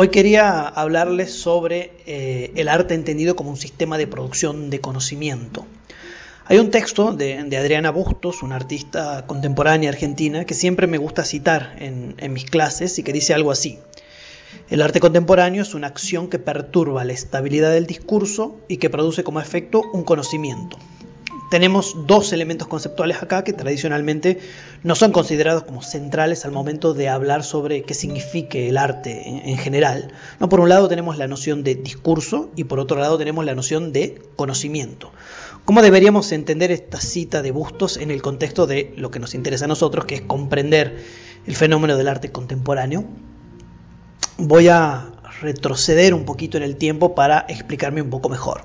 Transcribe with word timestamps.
Hoy 0.00 0.10
quería 0.10 0.60
hablarles 0.60 1.32
sobre 1.32 1.90
eh, 2.06 2.52
el 2.54 2.68
arte 2.68 2.94
entendido 2.94 3.34
como 3.34 3.50
un 3.50 3.56
sistema 3.56 3.98
de 3.98 4.06
producción 4.06 4.70
de 4.70 4.80
conocimiento. 4.80 5.66
Hay 6.44 6.60
un 6.60 6.70
texto 6.70 7.14
de, 7.14 7.40
Adriana 7.58 7.90
Bustos, 7.90 8.44
una 8.44 8.54
artista 8.54 9.26
contemporánea 9.26 9.90
argentina, 9.90 10.44
que 10.44 10.54
siempre 10.54 10.86
me 10.86 10.98
gusta 10.98 11.24
citar 11.24 11.74
en, 11.80 12.14
en 12.18 12.32
mis 12.32 12.44
clases 12.44 12.96
y 13.00 13.02
que 13.02 13.12
dice 13.12 13.34
algo 13.34 13.50
así. 13.50 13.80
El 14.70 14.82
arte 14.82 15.00
contemporáneo 15.00 15.62
es 15.62 15.74
una 15.74 15.88
acción 15.88 16.28
que 16.28 16.38
perturba 16.38 17.04
la 17.04 17.12
estabilidad 17.12 17.72
del 17.72 17.88
discurso 17.88 18.56
y 18.68 18.76
que 18.76 18.90
produce 18.90 19.24
como 19.24 19.40
efecto 19.40 19.82
un 19.92 20.04
conocimiento 20.04 20.78
tenemos 21.50 22.06
dos 22.06 22.32
elementos 22.32 22.68
conceptuales 22.68 23.22
acá 23.22 23.44
que 23.44 23.52
tradicionalmente 23.52 24.40
no 24.82 24.94
son 24.94 25.12
considerados 25.12 25.64
como 25.64 25.82
centrales 25.82 26.44
al 26.44 26.52
momento 26.52 26.94
de 26.94 27.08
hablar 27.08 27.44
sobre 27.44 27.82
qué 27.82 27.94
signifique 27.94 28.68
el 28.68 28.76
arte 28.76 29.50
en, 29.50 29.58
general. 29.58 30.12
¿No? 30.40 30.48
Por 30.48 30.60
un 30.60 30.68
lado 30.68 30.88
tenemos 30.88 31.16
la 31.16 31.26
noción 31.26 31.64
de 31.64 31.74
discurso 31.74 32.50
y 32.56 32.64
por 32.64 32.80
otro 32.80 32.98
lado 32.98 33.18
tenemos 33.18 33.44
la 33.44 33.54
noción 33.54 33.92
de 33.92 34.20
conocimiento. 34.36 35.12
¿Cómo 35.64 35.82
deberíamos 35.82 36.32
entender 36.32 36.70
esta 36.70 37.00
cita 37.00 37.42
de 37.42 37.50
Bustos 37.50 37.96
en 37.96 38.10
el 38.10 38.22
contexto 38.22 38.66
de 38.66 38.94
lo 38.96 39.10
que 39.10 39.18
nos 39.18 39.34
interesa 39.34 39.66
a 39.66 39.68
nosotros, 39.68 40.04
que 40.04 40.16
es 40.16 40.22
comprender 40.22 41.04
el 41.46 41.56
fenómeno 41.56 41.96
del 41.96 42.08
arte 42.08 42.30
contemporáneo? 42.30 43.04
Voy 44.38 44.68
a 44.68 45.12
retroceder 45.40 46.14
un 46.14 46.24
poquito 46.24 46.56
en 46.56 46.62
el 46.62 46.76
tiempo 46.76 47.14
para 47.14 47.44
explicarme 47.48 48.02
un 48.02 48.10
poco 48.10 48.28
mejor. 48.28 48.62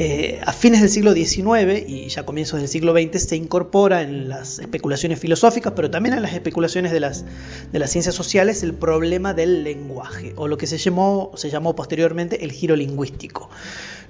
Eh, 0.00 0.38
a 0.46 0.52
fines 0.52 0.80
del 0.80 0.90
siglo 0.90 1.12
XIX 1.12 1.82
y 1.88 2.08
ya 2.08 2.24
comienzos 2.24 2.60
del 2.60 2.68
siglo 2.68 2.92
XX 2.92 3.20
se 3.20 3.34
incorpora 3.34 4.02
en 4.02 4.28
las 4.28 4.60
especulaciones 4.60 5.18
filosóficas, 5.18 5.72
pero 5.74 5.90
también 5.90 6.14
en 6.14 6.22
las 6.22 6.34
especulaciones 6.34 6.92
de 6.92 7.00
las, 7.00 7.24
de 7.72 7.78
las 7.80 7.90
ciencias 7.90 8.14
sociales, 8.14 8.62
el 8.62 8.74
problema 8.74 9.34
del 9.34 9.64
lenguaje, 9.64 10.34
o 10.36 10.46
lo 10.46 10.56
que 10.56 10.68
se 10.68 10.78
llamó, 10.78 11.32
se 11.34 11.50
llamó 11.50 11.74
posteriormente 11.74 12.44
el 12.44 12.52
giro 12.52 12.76
lingüístico. 12.76 13.50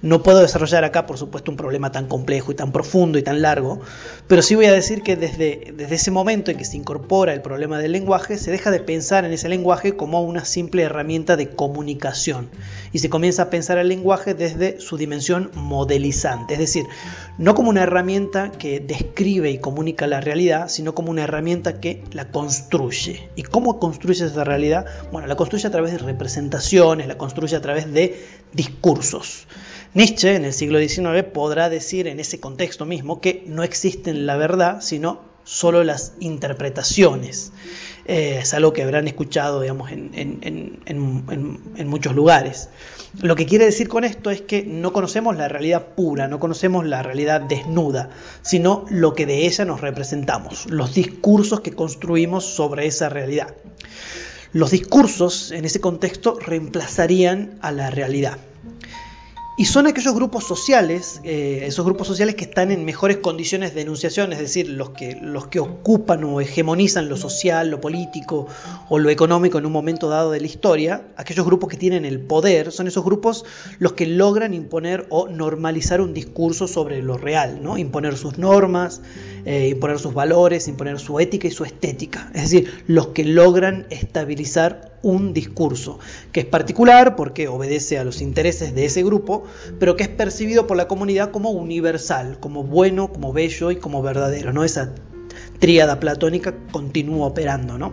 No 0.01 0.23
puedo 0.23 0.39
desarrollar 0.39 0.85
acá, 0.85 1.07
por 1.07 1.19
supuesto, 1.19 1.51
un 1.51 1.57
problema 1.57 1.91
tan 1.91 2.07
complejo 2.07 2.53
y 2.53 2.55
tan 2.55 2.71
profundo 2.71 3.19
y 3.19 3.23
tan 3.23 3.43
largo, 3.43 3.81
pero 4.29 4.43
sí 4.43 4.55
voy 4.55 4.67
a 4.67 4.73
decir 4.73 5.03
que 5.03 5.17
desde, 5.17 5.73
desde 5.77 5.97
ese 5.97 6.13
momento 6.13 6.53
en 6.53 6.57
que 6.57 6.65
se 6.65 6.77
incorpora 6.77 7.35
el 7.35 7.43
problema 7.43 7.79
del 7.79 7.91
lenguaje, 7.91 8.39
se 8.39 8.53
deja 8.53 8.71
de 8.71 8.79
pensar 8.79 9.25
en 9.25 9.33
ese 9.33 9.49
lenguaje 9.49 9.97
como 9.97 10.23
una 10.23 10.45
simple 10.45 10.83
herramienta 10.83 11.37
de 11.37 11.51
comunicación 11.51 12.49
y 12.93 13.01
se 13.01 13.11
comienza 13.11 13.45
a 13.45 13.51
pensar 13.51 13.79
el 13.79 13.89
lenguaje 13.89 14.35
desde 14.35 14.81
su 14.81 14.99
dimensión 14.99 15.51
modelizante, 15.79 16.55
es 16.55 16.61
decir, 16.61 16.89
no 17.39 17.55
como 17.55 17.71
una 17.71 17.85
herramienta 17.85 18.51
que 18.51 18.81
describe 18.81 19.53
y 19.53 19.59
comunica 19.59 20.09
la 20.09 20.21
realidad, 20.21 20.69
sino 20.69 20.93
como 20.93 21.13
una 21.13 21.23
herramienta 21.23 21.79
que 21.81 22.03
la 22.11 22.33
construye. 22.33 23.29
¿Y 23.37 23.45
cómo 23.45 23.79
construye 23.79 24.27
esa 24.27 24.43
realidad? 24.43 24.87
Bueno, 25.13 25.29
la 25.29 25.37
construye 25.37 25.69
a 25.69 25.71
través 25.71 25.93
de 25.93 25.99
representaciones, 25.99 27.07
la 27.07 27.17
construye 27.17 27.55
a 27.55 27.61
través 27.61 27.93
de 27.93 28.27
discursos. 28.53 29.47
Nietzsche 29.95 30.35
en 30.35 30.45
el 30.45 30.53
siglo 30.53 30.81
XIX 30.81 31.23
podrá 31.33 31.69
decir 31.69 32.09
en 32.09 32.19
ese 32.19 32.41
contexto 32.41 32.85
mismo 32.85 33.21
que 33.21 33.45
no 33.47 33.63
existen 33.63 34.27
la 34.27 34.37
verdad, 34.37 34.81
sino 34.81 35.28
solo 35.49 35.83
las 35.83 36.13
interpretaciones. 36.21 37.53
Eh, 38.05 38.41
es 38.43 38.53
algo 38.53 38.75
que 38.75 38.83
habrán 38.83 39.09
escuchado 39.09 39.63
digamos, 39.63 39.91
en, 39.91 40.81
muchos 41.87 42.15
lugares. 42.15 42.69
Lo 43.23 43.35
que 43.35 43.47
quiere 43.47 43.65
decir 43.65 43.89
con 43.89 44.05
esto 44.05 44.31
es 44.31 44.43
que 44.43 44.63
no 44.63 44.93
conocemos 44.93 45.37
la 45.39 45.49
realidad 45.49 45.87
pura, 45.97 46.29
no 46.29 46.39
conocemos 46.39 46.85
la 46.87 47.03
realidad 47.03 47.41
desnuda, 47.41 48.11
sino 48.43 48.85
lo 48.91 49.15
que 49.15 49.25
de 49.25 49.47
ella 49.47 49.65
nos 49.65 49.81
representamos, 49.81 50.67
los 50.67 50.95
discursos 50.95 51.61
que 51.61 51.73
construimos 51.73 52.45
sobre 52.45 52.87
esa 52.87 53.09
realidad. 53.09 53.55
Los 54.53 54.71
discursos 54.71 55.51
en 55.51 55.65
ese 55.65 55.81
contexto 55.81 56.39
reemplazarían 56.39 57.59
a 57.63 57.73
la 57.73 57.91
realidad. 57.91 58.37
Y 59.59 59.65
son 59.65 59.89
aquellos 59.89 60.15
grupos 60.15 60.45
sociales, 60.45 61.21
eh, 61.25 61.65
esos 61.65 61.85
grupos 61.85 62.07
sociales 62.07 62.37
que 62.37 62.45
están 62.45 62.71
en 62.71 62.85
mejores 62.85 63.17
condiciones 63.17 63.75
de 63.75 63.81
enunciación, 63.81 64.33
es 64.33 64.39
decir, 64.39 64.69
los 64.69 64.91
que, 64.91 65.19
los 65.21 65.49
que 65.49 65.59
ocupan 65.59 66.23
o 66.23 66.41
hegemonizan 66.41 67.09
lo 67.09 67.17
social, 67.17 67.69
lo 67.69 67.81
político 67.81 68.47
o 68.89 69.01
lo 69.01 69.11
económico 69.11 69.59
en 69.59 69.67
un 69.67 69.73
momento 69.73 70.09
dado 70.09 70.31
de 70.31 70.39
la 70.39 70.47
historia, 70.47 71.09
aquellos 71.17 71.45
grupos 71.45 71.71
que 71.71 71.77
tienen 71.77 72.05
el 72.05 72.21
poder, 72.21 72.71
son 72.71 72.87
esos 72.87 73.05
grupos 73.05 73.45
los 73.81 73.95
que 73.95 74.07
logran 74.07 74.55
imponer 74.55 75.07
o 75.09 75.27
normalizar 75.27 76.01
un 76.01 76.15
discurso 76.15 76.69
sobre 76.69 77.03
lo 77.03 77.19
real, 77.19 77.61
¿no? 77.61 77.79
imponer 77.79 78.17
sus 78.17 78.39
normas, 78.39 79.01
eh, 79.45 79.71
imponer 79.73 79.99
sus 79.99 80.15
valores, 80.15 80.69
imponer 80.69 81.01
su 81.01 81.19
ética 81.19 81.49
y 81.49 81.51
su 81.51 81.65
estética, 81.65 82.31
es 82.33 82.43
decir, 82.43 82.85
los 82.87 83.09
que 83.09 83.25
logran 83.25 83.89
estabilizar 83.91 84.98
un 85.03 85.33
discurso, 85.33 85.99
que 86.33 86.41
es 86.41 86.47
particular 86.47 87.17
porque 87.17 87.49
obedece 87.49 87.99
a 87.99 88.05
los 88.05 88.21
intereses 88.21 88.75
de 88.75 88.85
ese 88.85 89.03
grupo, 89.03 89.45
pero 89.79 89.97
que 89.97 90.05
es 90.05 90.09
percibido 90.09 90.67
por 90.67 90.77
la 90.77 90.89
comunidad 90.89 91.31
como 91.31 91.51
universal, 91.51 92.39
como 92.41 92.65
bueno, 92.65 93.13
como 93.13 93.33
bello 93.33 93.71
y 93.71 93.77
como 93.77 94.03
verdadero, 94.03 94.53
¿no? 94.53 94.65
Esa 94.65 94.93
tríada 95.59 96.01
platónica 96.01 96.55
continúa 96.73 97.27
operando, 97.27 97.79
¿no? 97.79 97.93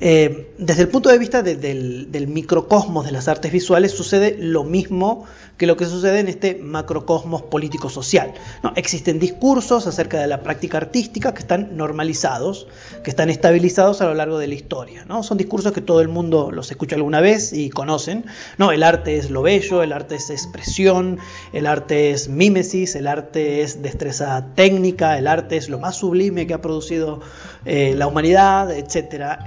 Eh, 0.00 0.52
desde 0.58 0.82
el 0.82 0.88
punto 0.88 1.08
de 1.08 1.18
vista 1.18 1.42
del, 1.42 2.26
microcosmos 2.28 3.04
de 3.04 3.12
las 3.12 3.28
artes 3.28 3.52
visuales 3.52 3.92
sucede 3.92 4.36
lo 4.38 4.64
mismo 4.64 5.24
que 5.56 5.66
lo 5.66 5.76
que 5.76 5.84
sucede 5.84 6.18
en 6.18 6.28
este 6.28 6.56
macrocosmos 6.56 7.42
político-social. 7.42 8.34
¿no? 8.62 8.72
Existen 8.74 9.20
discursos 9.20 9.86
acerca 9.86 10.20
de 10.20 10.26
la 10.26 10.42
práctica 10.42 10.78
artística 10.78 11.32
que 11.32 11.40
están 11.40 11.76
normalizados, 11.76 12.66
que 13.04 13.10
están 13.10 13.30
estabilizados 13.30 14.00
a 14.00 14.06
lo 14.06 14.14
largo 14.14 14.38
de 14.38 14.48
la 14.48 14.54
historia. 14.54 15.04
¿no? 15.04 15.22
Son 15.22 15.38
discursos 15.38 15.72
que 15.72 15.80
todo 15.80 16.00
el 16.00 16.08
mundo 16.08 16.50
los 16.50 16.70
escucha 16.70 16.96
alguna 16.96 17.20
vez 17.20 17.52
y 17.52 17.70
conocen. 17.70 18.24
¿no? 18.58 18.72
El 18.72 18.82
arte 18.82 19.16
es 19.16 19.30
lo 19.30 19.42
bello, 19.42 19.82
el 19.82 19.92
arte 19.92 20.16
es 20.16 20.30
expresión, 20.30 21.18
el 21.52 21.66
arte 21.66 22.10
es 22.10 22.28
mímesis, 22.28 22.96
el 22.96 23.06
arte 23.06 23.62
es 23.62 23.80
destreza 23.80 24.46
técnica, 24.56 25.18
el 25.18 25.28
arte 25.28 25.56
es 25.56 25.68
lo 25.68 25.78
más 25.78 25.96
sublime 25.96 26.46
que 26.46 26.54
ha 26.54 26.60
producido 26.60 27.20
eh, 27.64 27.94
la 27.96 28.06
humanidad, 28.06 28.70
etcétera, 28.70 29.44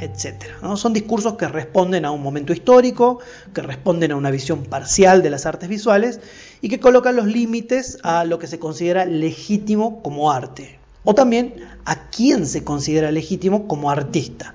¿no? 0.62 0.78
Son 0.78 0.94
discursos 0.94 1.34
que 1.34 1.48
responden 1.48 2.06
a 2.06 2.12
un 2.12 2.22
momento 2.22 2.54
histórico, 2.54 3.20
que 3.54 3.62
responden 3.62 4.12
a 4.12 4.16
una 4.16 4.32
visión 4.32 4.64
parcial 4.64 5.22
de 5.22 5.30
las 5.30 5.46
artes 5.46 5.70
visuales 5.70 6.20
y 6.62 6.70
que 6.70 6.80
colocan 6.80 7.16
los 7.16 7.28
límites 7.28 8.00
a 8.04 8.24
lo 8.24 8.40
que 8.40 8.48
se 8.48 8.60
considera 8.60 9.06
legítimo 9.06 10.02
como 10.02 10.32
arte, 10.32 10.80
o 11.04 11.14
también 11.14 11.56
a 11.86 12.10
quién 12.10 12.46
se 12.46 12.64
considera 12.64 13.12
legítimo 13.12 13.68
como 13.68 13.92
artista. 13.92 14.54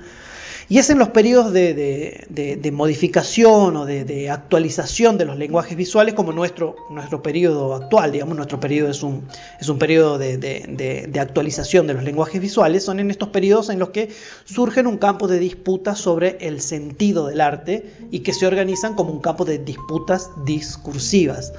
Y 0.69 0.79
es 0.79 0.91
en 0.91 0.99
los 0.99 1.09
periodos 1.09 1.53
de, 1.53 2.71
modificación 2.73 3.77
o 3.77 3.85
de, 3.85 4.31
actualización 4.31 5.19
de 5.19 5.25
los 5.25 5.37
lenguajes 5.37 5.77
visuales 5.77 6.15
como 6.15 6.33
nuestro, 6.33 6.77
nuestro 6.91 7.23
periodo 7.23 7.75
actual, 7.75 8.13
digamos, 8.13 8.37
nuestro 8.37 8.61
periodo 8.61 8.91
es 8.91 9.03
un, 9.03 9.27
es 9.61 9.69
un 9.69 9.79
periodo 9.79 10.19
de, 10.19 11.19
actualización 11.21 11.87
de 11.87 11.95
los 11.95 12.03
lenguajes 12.03 12.41
visuales, 12.41 12.85
son 12.85 13.01
en 13.01 13.11
estos 13.11 13.29
periodos 13.29 13.71
en 13.71 13.79
los 13.79 13.91
que 13.91 14.11
surgen 14.45 14.87
un 14.87 14.99
campo 14.99 15.29
de 15.29 15.39
disputas 15.39 15.99
sobre 15.99 16.39
el 16.41 16.61
sentido 16.61 17.27
del 17.27 17.41
arte 17.41 17.93
y 18.11 18.21
que 18.21 18.33
se 18.33 18.47
organizan 18.47 18.95
como 18.95 19.13
un 19.13 19.21
campo 19.21 19.45
de 19.45 19.59
disputas 19.59 20.31
discursivas, 20.45 21.53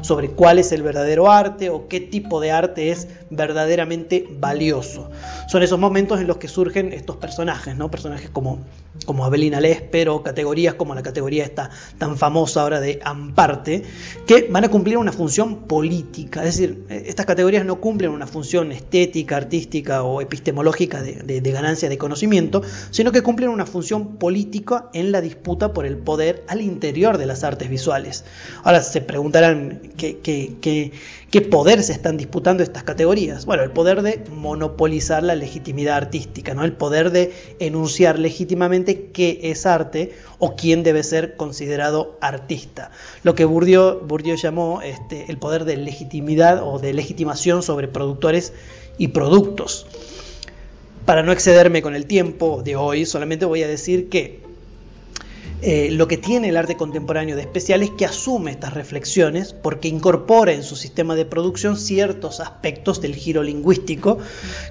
sobre 0.00 0.30
cuál 0.30 0.58
es 0.58 0.72
el 0.72 0.82
verdadero 0.82 1.30
arte 1.30 1.70
o 1.70 1.88
qué 1.88 2.00
tipo 2.00 2.40
de 2.40 2.50
arte 2.50 2.90
es 2.90 3.08
verdaderamente 3.30 4.28
valioso. 4.38 5.10
Son 5.48 5.62
esos 5.62 5.78
momentos 5.78 6.20
en 6.20 6.26
los 6.26 6.38
que 6.38 6.48
surgen 6.48 6.92
estos 6.92 7.16
personajes, 7.16 7.76
¿no? 7.76 7.90
personajes 7.90 8.30
como 8.30 8.55
como, 9.04 9.24
Abelina 9.24 9.60
Lesper 9.60 10.08
o 10.08 10.22
categorías 10.22 10.74
como 10.74 10.94
la 10.94 11.02
categoría 11.02 11.44
esta 11.44 11.70
tan 11.98 12.16
famosa 12.16 12.62
ahora 12.62 12.80
de 12.80 12.98
Amparte, 13.04 13.82
que 14.26 14.48
van 14.50 14.64
a 14.64 14.68
cumplir 14.68 14.96
una 14.98 15.12
función 15.12 15.66
política. 15.66 16.44
Es 16.44 16.56
decir, 16.56 16.86
estas 16.88 17.26
categorías 17.26 17.64
no 17.64 17.80
cumplen 17.80 18.10
una 18.10 18.26
función 18.26 18.72
estética, 18.72 19.36
artística 19.36 20.02
o 20.02 20.20
epistemológica 20.20 21.02
de, 21.02 21.40
ganancia 21.52 21.88
de 21.88 21.98
conocimiento, 21.98 22.62
sino 22.90 23.12
que 23.12 23.22
cumplen 23.22 23.50
una 23.50 23.66
función 23.66 24.16
política 24.16 24.88
en 24.92 25.12
la 25.12 25.20
disputa 25.20 25.72
por 25.72 25.86
el 25.86 25.96
poder 25.98 26.44
al 26.48 26.60
interior 26.60 27.18
de 27.18 27.26
las 27.26 27.44
artes 27.44 27.68
visuales. 27.68 28.24
Ahora 28.64 28.82
se 28.82 29.00
preguntarán 29.00 29.80
qué 29.96 30.92
poder 31.40 31.82
se 31.82 31.92
están 31.92 32.16
disputando 32.16 32.62
estas 32.62 32.84
categorías. 32.84 33.46
Bueno, 33.46 33.62
el 33.62 33.70
poder 33.70 34.02
de 34.02 34.24
monopolizar 34.30 35.22
la 35.22 35.34
legitimidad 35.34 35.96
artística, 35.96 36.54
¿no? 36.54 36.64
el 36.64 36.72
poder 36.72 37.10
de 37.10 37.32
enunciar 37.58 38.18
legítimamente 38.18 39.10
qué 39.12 39.40
es 39.42 39.66
arte 39.66 40.14
o 40.38 40.56
quién 40.56 40.82
debe 40.82 41.02
ser 41.02 41.36
considerado 41.36 42.16
artista. 42.20 42.90
Lo 43.22 43.34
que 43.34 43.44
Bourdieu 43.44 44.36
llamó 44.36 44.82
este, 44.82 45.26
el 45.28 45.38
poder 45.38 45.64
de 45.64 45.76
legitimidad 45.76 46.62
o 46.62 46.78
de 46.78 46.94
legitimación 46.94 47.62
sobre 47.62 47.88
productores 47.88 48.52
y 48.98 49.08
productos. 49.08 49.86
Para 51.04 51.22
no 51.22 51.32
excederme 51.32 51.82
con 51.82 51.94
el 51.94 52.06
tiempo 52.06 52.62
de 52.64 52.76
hoy, 52.76 53.06
solamente 53.06 53.44
voy 53.44 53.62
a 53.62 53.68
decir 53.68 54.08
que 54.08 54.40
eh, 55.62 55.88
lo 55.90 56.06
que 56.06 56.18
tiene 56.18 56.50
el 56.50 56.56
arte 56.56 56.76
contemporáneo 56.76 57.34
de 57.34 57.42
especial 57.42 57.82
es 57.82 57.90
que 57.90 58.04
asume 58.04 58.50
estas 58.50 58.74
reflexiones 58.74 59.54
porque 59.54 59.88
incorpora 59.88 60.52
en 60.52 60.62
su 60.62 60.76
sistema 60.76 61.14
de 61.14 61.24
producción 61.24 61.76
ciertos 61.76 62.40
aspectos 62.40 63.00
del 63.00 63.14
giro 63.14 63.42
lingüístico 63.42 64.18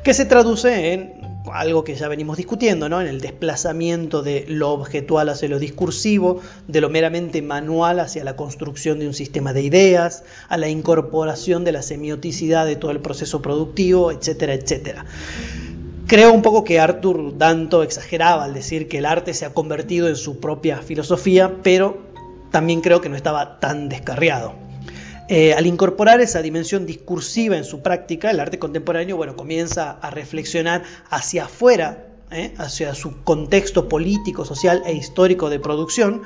que 0.04 0.14
se 0.14 0.26
traduce 0.26 0.94
en 0.94 1.14
algo 1.52 1.84
que 1.84 1.96
ya 1.96 2.08
venimos 2.08 2.38
discutiendo, 2.38 2.90
¿no? 2.90 3.02
En 3.02 3.08
el 3.08 3.22
desplazamiento 3.22 4.22
de 4.22 4.46
lo 4.48 4.72
objetual 4.72 5.30
hacia 5.30 5.50
lo 5.50 5.60
discursivo, 5.60 6.42
de 6.68 6.82
lo 6.82 6.90
meramente 6.90 7.42
manual 7.42 8.00
hacia 8.00 8.24
la 8.24 8.36
construcción 8.36 9.00
de 9.00 9.08
un 9.08 9.14
sistema 9.14 9.54
de 9.54 9.62
ideas, 9.62 10.24
a 10.50 10.58
la 10.58 10.70
incorporación 10.70 11.64
de 11.64 11.72
la 11.72 11.82
semioticidad 11.82 12.66
de 12.66 12.76
todo 12.76 12.92
el 12.92 13.00
proceso 13.00 13.42
productivo, 13.42 14.12
etcétera, 14.12 14.54
etcétera. 14.54 15.06
Creo 16.08 16.32
un 16.32 16.44
poco 16.44 16.64
que 16.64 16.80
Arthur 16.80 17.36
Danto 17.36 17.82
exageraba 17.82 18.44
al 18.44 18.54
decir 18.54 18.88
que 18.88 19.00
el 19.00 19.08
arte 19.08 19.34
se 19.34 19.44
ha 19.44 19.56
convertido 19.56 20.08
en 20.08 20.16
su 20.16 20.40
propia 20.40 20.78
filosofía, 20.78 21.64
pero 21.64 21.98
también 22.52 22.82
creo 22.82 23.02
que 23.02 23.10
no 23.10 23.16
estaba 23.16 23.60
tan 23.60 23.90
descarriado. 23.90 24.54
Eh, 25.30 25.56
al 25.56 25.66
incorporar 25.66 26.22
esa 26.22 26.44
dimensión 26.44 26.86
discursiva 26.86 27.58
en 27.58 27.64
su 27.64 27.82
práctica, 27.82 28.30
el 28.30 28.40
arte 28.40 28.60
contemporáneo 28.60 29.18
bueno, 29.18 29.36
comienza 29.36 29.98
a 30.00 30.12
reflexionar 30.12 30.84
hacia 31.10 31.46
afuera, 31.46 32.06
¿eh? 32.30 32.54
hacia 32.60 32.94
su 32.94 33.24
contexto 33.24 33.90
político, 33.90 34.46
social 34.46 34.84
e 34.86 34.94
histórico 34.94 35.50
de 35.50 35.60
producción, 35.60 36.22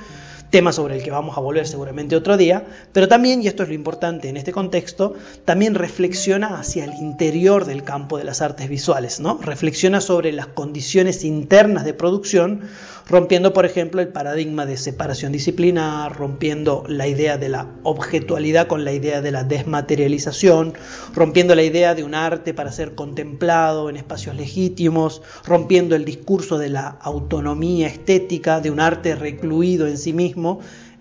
tema 0.49 0.71
sobre 0.71 0.95
el 0.97 1.03
que 1.03 1.11
vamos 1.11 1.37
a 1.37 1.41
volver 1.41 1.67
seguramente 1.67 2.15
otro 2.15 2.37
día, 2.37 2.65
pero 2.91 3.07
también, 3.07 3.41
y 3.41 3.47
esto 3.47 3.63
es 3.63 3.69
lo 3.69 3.75
importante 3.75 4.29
en 4.29 4.37
este 4.37 4.51
contexto, 4.51 5.13
también 5.45 5.75
reflexiona 5.75 6.59
hacia 6.59 6.85
el 6.85 6.93
interior 6.93 7.65
del 7.65 7.83
campo 7.83 8.17
de 8.17 8.23
las 8.23 8.41
artes 8.41 8.69
visuales, 8.69 9.19
¿no? 9.19 9.39
Reflexiona 9.41 10.01
sobre 10.01 10.31
las 10.31 10.47
condiciones 10.47 11.23
internas 11.23 11.85
de 11.85 11.93
producción, 11.93 12.61
rompiendo, 13.07 13.53
por 13.53 13.65
ejemplo, 13.65 14.01
el 14.01 14.09
paradigma 14.09 14.65
de 14.65 14.77
separación 14.77 15.31
disciplinar, 15.31 16.15
rompiendo 16.15 16.83
la 16.87 17.07
idea 17.07 17.37
de 17.37 17.49
la 17.49 17.67
objetualidad 17.83 18.67
con 18.67 18.85
la 18.85 18.93
idea 18.93 19.21
de 19.21 19.31
la 19.31 19.43
desmaterialización, 19.43 20.73
rompiendo 21.15 21.55
la 21.55 21.63
idea 21.63 21.95
de 21.95 22.03
un 22.03 22.13
arte 22.13 22.53
para 22.53 22.71
ser 22.71 22.93
contemplado 22.95 23.89
en 23.89 23.97
espacios 23.97 24.35
legítimos, 24.35 25.23
rompiendo 25.43 25.95
el 25.95 26.05
discurso 26.05 26.59
de 26.59 26.69
la 26.69 26.87
autonomía 27.01 27.87
estética, 27.87 28.61
de 28.61 28.69
un 28.69 28.79
arte 28.79 29.15
recluido 29.15 29.87
en 29.87 29.97
sí 29.97 30.13
mismo, 30.13 30.38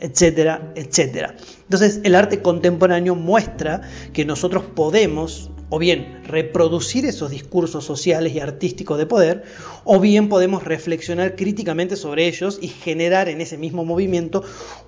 etcétera, 0.01 0.73
etcétera. 0.75 1.35
Entonces 1.63 2.01
el 2.05 2.15
arte 2.15 2.41
contemporáneo 2.43 3.15
muestra 3.15 3.83
que 4.13 4.25
nosotros 4.25 4.65
podemos 4.75 5.51
o 5.71 5.79
bien 5.79 6.23
reproducir 6.25 7.05
esos 7.05 7.31
discursos 7.31 7.85
sociales 7.85 8.35
y 8.35 8.41
artísticos 8.41 8.99
de 8.99 9.07
poder, 9.07 9.45
o 9.85 10.01
bien 10.01 10.29
podemos 10.29 10.65
reflexionar 10.65 11.37
críticamente 11.37 11.97
sobre 11.97 12.27
ellos 12.27 12.59
y 12.63 12.69
generar 12.69 13.29
en 13.29 13.41
ese 13.41 13.59
mismo 13.59 13.85
movimiento 13.85 14.43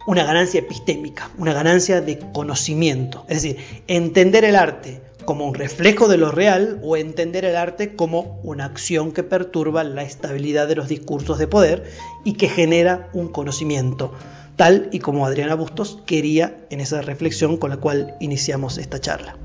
una 0.07 0.25
ganancia 0.25 0.61
epistémica, 0.61 1.31
una 1.37 1.53
ganancia 1.53 2.01
de 2.01 2.19
conocimiento. 2.33 3.27
Es 3.29 3.43
decir, 3.43 3.59
entender 3.89 4.45
el 4.45 4.57
arte 4.57 5.03
como 5.31 5.47
un 5.47 5.55
reflejo 5.55 6.09
de 6.09 6.17
lo 6.17 6.33
real 6.33 6.81
o 6.83 6.97
entender 6.97 7.45
el 7.45 7.55
arte 7.55 7.95
como 7.95 8.41
una 8.43 8.65
acción 8.65 9.13
que 9.13 9.23
perturba 9.23 9.85
la 9.85 10.03
estabilidad 10.03 10.67
de 10.67 10.75
los 10.75 10.89
discursos 10.89 11.39
de 11.39 11.47
poder 11.47 11.85
y 12.25 12.33
que 12.33 12.49
genera 12.49 13.09
un 13.13 13.29
conocimiento 13.29 14.13
tal 14.57 14.89
y 14.91 14.99
como 14.99 15.25
Adriana 15.25 15.55
Bustos 15.55 16.03
quería 16.05 16.59
en 16.71 16.81
esa 16.81 17.01
reflexión 17.01 17.59
con 17.59 17.71
la 17.71 17.77
cual 17.77 18.17
iniciamos 18.19 18.77
esta 18.77 19.01
charla. 19.01 19.37